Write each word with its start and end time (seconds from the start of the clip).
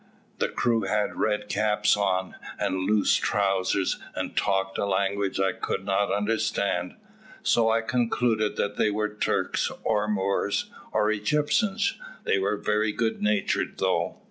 The 0.39 0.47
crew 0.47 0.81
had 0.85 1.17
red 1.19 1.47
caps 1.47 1.95
on, 1.95 2.33
and 2.57 2.89
loose 2.89 3.17
trousers, 3.17 3.99
and 4.15 4.35
talked 4.35 4.79
a 4.79 4.85
language 4.87 5.39
I 5.39 5.51
could 5.51 5.85
not 5.85 6.11
understand, 6.11 6.95
so 7.43 7.69
I 7.69 7.81
concluded 7.81 8.55
that 8.55 8.77
they 8.77 8.89
were 8.89 9.13
Turks 9.13 9.71
or 9.83 10.07
Moors, 10.07 10.71
or 10.91 11.11
Egyptians; 11.11 11.99
they 12.23 12.39
were 12.39 12.57
very 12.57 12.91
good 12.91 13.21
natured 13.21 13.75
though. 13.77 14.17